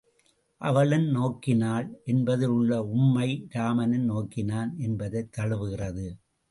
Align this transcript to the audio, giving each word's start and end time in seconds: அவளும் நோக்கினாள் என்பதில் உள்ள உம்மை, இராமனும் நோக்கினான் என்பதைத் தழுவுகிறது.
அவளும் 0.61 1.07
நோக்கினாள் 1.15 1.87
என்பதில் 2.05 2.49
உள்ள 2.49 2.83
உம்மை, 2.83 3.47
இராமனும் 3.53 4.05
நோக்கினான் 4.05 4.77
என்பதைத் 4.77 5.31
தழுவுகிறது. 5.37 6.07